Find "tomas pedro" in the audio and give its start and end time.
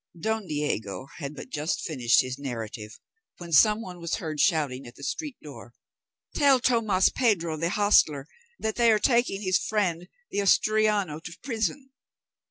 6.59-7.55